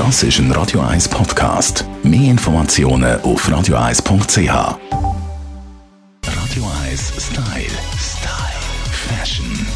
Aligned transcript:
Das 0.00 0.22
ist 0.22 0.38
ein 0.38 0.50
Radio 0.52 0.80
1 0.80 1.10
Podcast. 1.10 1.84
Mehr 2.02 2.30
Informationen 2.30 3.20
auf 3.20 3.46
radio1.ch. 3.46 4.48
Radio 4.48 4.80
1 6.88 7.12
Style. 7.18 7.66
Style. 7.98 8.62
Fashion. 8.90 9.66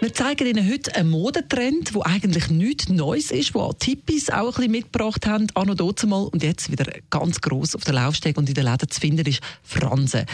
Wir 0.00 0.12
zeigen 0.12 0.48
Ihnen 0.48 0.68
heute 0.68 0.96
einen 0.96 1.10
Modetrend, 1.10 1.94
der 1.94 2.06
eigentlich 2.06 2.50
nichts 2.50 2.88
Neues 2.88 3.30
ist, 3.30 3.54
wo 3.54 3.72
Tippis 3.72 4.30
auch 4.30 4.46
ein 4.46 4.54
bisschen 4.54 4.72
mitgebracht 4.72 5.28
haben, 5.28 5.46
anno 5.54 5.76
mal 6.08 6.24
und 6.24 6.42
jetzt 6.42 6.72
wieder 6.72 6.90
ganz 7.08 7.40
gross 7.40 7.76
auf 7.76 7.84
der 7.84 7.94
Laufsteg 7.94 8.36
und 8.36 8.48
in 8.48 8.56
den 8.56 8.64
Läden 8.64 8.90
zu 8.90 8.98
finden 8.98 9.26
ist 9.26 9.40
Fransen. 9.62 10.26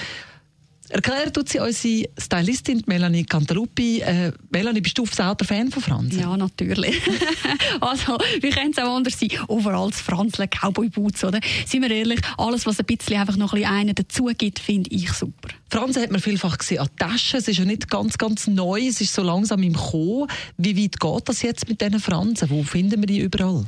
Erklären 0.95 1.33
tut 1.33 1.49
sie 1.49 1.59
unsere 1.59 2.09
Stylistin 2.17 2.81
Melanie 2.87 3.25
Cantaluppi. 3.25 3.99
Äh, 3.99 4.31
Melanie, 4.51 4.81
bist 4.81 4.97
du 4.97 5.05
selber 5.07 5.45
Fan 5.45 5.69
von 5.69 5.83
Fransen? 5.83 6.21
Ja, 6.21 6.37
natürlich. 6.37 7.03
also, 7.81 8.17
wie 8.41 8.51
könnte 8.51 8.81
es 8.81 8.87
auch 8.87 8.95
anders 8.95 9.19
sein? 9.19 9.31
Overall 9.49 9.91
das 9.91 10.01
Franseln, 10.01 10.49
Cowboy-Boots, 10.49 11.25
oder? 11.25 11.41
Seien 11.67 11.83
wir 11.83 11.91
ehrlich, 11.91 12.21
alles, 12.39 12.65
was 12.65 12.79
ein 12.79 12.87
bisschen 12.87 13.19
einfach 13.19 13.37
noch 13.37 13.55
ein 13.55 13.63
bisschen 13.63 13.75
einen 13.75 13.95
dazu 13.97 14.27
gibt, 14.39 14.61
finde 14.61 14.89
ich 14.91 15.11
super. 15.11 15.49
Fransen 15.69 16.01
hat 16.01 16.13
man 16.13 16.21
vielfach 16.21 16.59
gesehen 16.59 16.79
an 16.79 16.89
Taschen. 16.97 17.41
Es 17.41 17.49
ist 17.49 17.59
ja 17.59 17.65
nicht 17.65 17.91
ganz, 17.91 18.17
ganz 18.17 18.47
neu. 18.47 18.81
Es 18.87 19.01
ist 19.01 19.15
so 19.15 19.23
langsam 19.25 19.65
im 19.65 19.75
Kommen. 19.75 20.29
Wie 20.59 20.81
weit 20.81 21.01
geht 21.01 21.29
das 21.29 21.43
jetzt 21.43 21.69
mit 21.69 21.81
diesen 21.81 21.99
Fransen? 21.99 22.51
Wo 22.51 22.63
finden 22.63 23.01
wir 23.01 23.07
die 23.07 23.19
überall? 23.19 23.67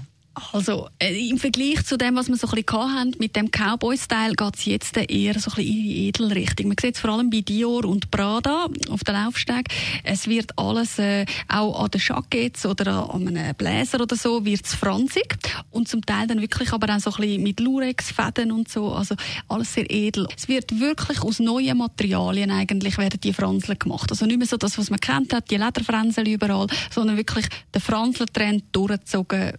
Also 0.53 0.89
äh, 0.99 1.29
im 1.31 1.39
Vergleich 1.39 1.85
zu 1.87 1.97
dem, 1.97 2.15
was 2.17 2.29
wir 2.29 2.37
so 2.37 2.47
ein 2.47 2.63
bisschen 2.63 2.95
hatten, 2.95 3.15
mit 3.19 3.37
dem 3.37 3.51
Cowboy-Style, 3.51 4.35
geht 4.35 4.57
es 4.57 4.65
jetzt 4.67 4.97
eher 4.97 5.39
so 5.39 5.51
ein 5.51 5.57
bisschen 5.57 5.67
in 5.67 5.83
die 5.83 6.09
Edelrichtung. 6.09 6.69
Man 6.69 6.77
sieht 6.79 6.97
es 6.97 7.01
vor 7.01 7.11
allem 7.11 7.31
bei 7.31 7.41
Dior 7.41 7.87
und 7.87 8.11
Prada 8.11 8.67
auf 8.91 9.03
den 9.03 9.15
Laufsteg. 9.15 9.69
Es 10.05 10.29
wird 10.29 10.59
alles, 10.59 10.99
äh, 10.99 11.25
auch 11.49 11.83
an 11.83 11.91
den 11.91 12.03
Jackets 12.03 12.67
oder 12.67 13.13
an 13.15 13.29
einem 13.29 13.55
Bläser 13.55 14.01
oder 14.01 14.15
so, 14.15 14.45
wird 14.45 14.67
franzig. 14.67 15.39
Und 15.71 15.89
zum 15.89 16.05
Teil 16.05 16.27
dann 16.27 16.43
wirklich 16.43 16.71
aber 16.73 16.95
auch 16.95 17.01
so 17.01 17.11
ein 17.13 17.21
bisschen 17.21 17.43
mit 17.43 17.61
Lurex-Fäden 17.61 18.53
und 18.53 18.69
so. 18.69 18.93
Also 18.93 19.15
alles 19.49 19.73
sehr 19.73 19.91
edel. 19.91 20.29
Es 20.37 20.49
wird 20.49 20.79
wirklich 20.79 21.23
aus 21.23 21.39
neuen 21.39 21.79
Materialien 21.79 22.51
eigentlich 22.51 22.99
werden 22.99 23.21
die 23.21 23.33
Franseln 23.33 23.79
gemacht. 23.79 24.11
Also 24.11 24.27
nicht 24.27 24.39
mehr 24.39 24.47
so 24.47 24.59
das, 24.59 24.77
was 24.77 24.91
man 24.91 25.01
kennt 25.01 25.33
hat, 25.33 25.51
die 25.51 25.57
Lederfransen 25.57 26.27
überall, 26.27 26.67
sondern 26.91 27.17
wirklich 27.17 27.47
der 27.73 27.81
Franseltrend 27.81 28.65
durchgezogen 28.73 29.55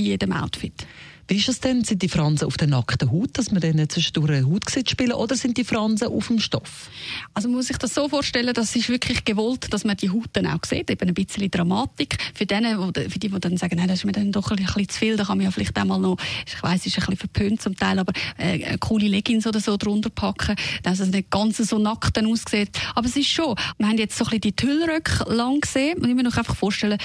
bei 0.00 0.06
jedem 0.06 0.32
Outfit. 0.32 0.86
Wie 1.28 1.36
ist 1.36 1.48
es 1.48 1.60
denn? 1.60 1.84
Sind 1.84 2.02
die 2.02 2.08
Fransen 2.08 2.46
auf 2.46 2.56
der 2.56 2.66
nackten 2.66 3.12
Haut, 3.12 3.38
dass 3.38 3.52
man 3.52 3.60
dann 3.60 3.88
zwischendurch 3.88 4.30
eine 4.32 4.46
Haut 4.46 4.68
sieht 4.68 4.90
spielen, 4.90 5.12
oder 5.12 5.36
sind 5.36 5.56
die 5.58 5.62
Fransen 5.62 6.08
auf 6.08 6.26
dem 6.26 6.40
Stoff? 6.40 6.90
Also 7.34 7.46
man 7.46 7.58
muss 7.58 7.68
sich 7.68 7.78
das 7.78 7.94
so 7.94 8.08
vorstellen, 8.08 8.52
das 8.52 8.74
ist 8.74 8.88
wirklich 8.88 9.24
gewollt, 9.24 9.72
dass 9.72 9.84
man 9.84 9.96
die 9.96 10.10
Haut 10.10 10.30
dann 10.32 10.46
auch 10.48 10.64
sieht, 10.64 10.90
eben 10.90 11.08
ein 11.08 11.14
bisschen 11.14 11.48
Dramatik. 11.48 12.16
Für, 12.34 12.46
denen, 12.46 12.92
für 12.92 13.18
die, 13.20 13.28
die 13.28 13.38
dann 13.38 13.56
sagen, 13.58 13.76
nein, 13.76 13.86
das 13.86 14.00
ist 14.00 14.06
mir 14.06 14.12
dann 14.12 14.32
doch 14.32 14.50
ein 14.50 14.56
bisschen 14.56 14.88
zu 14.88 14.98
viel, 14.98 15.16
da 15.16 15.22
kann 15.22 15.38
man 15.38 15.44
ja 15.44 15.52
vielleicht 15.52 15.76
einmal 15.78 16.00
noch, 16.00 16.16
ich 16.46 16.60
weiss, 16.64 16.84
ist 16.86 16.98
ein 16.98 17.00
bisschen 17.00 17.16
verpönt 17.16 17.62
zum 17.62 17.76
Teil, 17.76 18.00
aber 18.00 18.12
äh, 18.36 18.76
coole 18.78 19.06
Leggings 19.06 19.46
oder 19.46 19.60
so 19.60 19.76
drunter 19.76 20.10
packen, 20.10 20.56
dass 20.82 20.98
es 20.98 21.10
nicht 21.10 21.30
ganz 21.30 21.58
so 21.58 21.78
nackt 21.78 22.18
aussieht. 22.18 22.70
Aber 22.96 23.06
es 23.06 23.14
ist 23.14 23.28
schon, 23.28 23.54
wir 23.78 23.86
haben 23.86 23.98
jetzt 23.98 24.18
so 24.18 24.24
ein 24.24 24.30
bisschen 24.30 24.40
die 24.40 24.56
Tüllröcke 24.56 25.32
lang 25.32 25.60
gesehen 25.60 25.98
ich 26.04 26.14
mir 26.16 26.24
noch 26.24 26.36
einfach 26.36 26.56
vorstellen, 26.56 26.98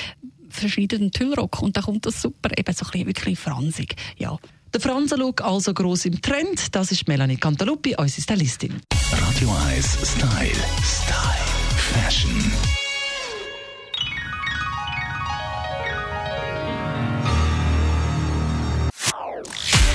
verschiedenen 0.56 1.12
Tüllrock 1.12 1.62
und 1.62 1.78
da 1.78 1.82
kommt 1.82 2.06
das 2.06 2.22
super, 2.22 2.50
eben 2.58 2.74
so 2.74 2.86
ein 2.86 2.92
bisschen 2.92 3.08
wirklich 3.08 3.40
fransig, 3.40 3.96
ja. 4.18 4.38
Der 4.74 4.82
Fransen-Look 4.82 5.42
also 5.42 5.74
gross 5.74 6.06
im 6.06 6.22
Trend, 6.22 6.76
das 6.76 6.92
ist 6.92 7.08
Melanie 7.08 7.38
Cantaluppi, 7.38 7.96
unsere 7.96 8.22
Stylistin. 8.22 8.82
Radio 9.12 9.56
1 9.70 9.98
Style. 10.04 10.52
Style. 10.84 11.46
Fashion. 11.78 12.52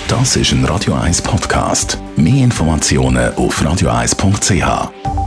Das 0.09 0.35
ist 0.35 0.51
ein 0.51 0.65
Radio 0.65 0.95
1 0.95 1.23
Podcast. 1.23 1.99
Mehr 2.17 2.43
Informationen 2.43 3.33
auf 3.35 3.63
radio1.ch. 3.63 5.20